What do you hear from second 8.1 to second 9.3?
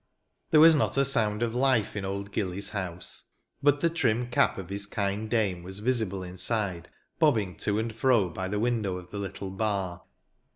by the window of the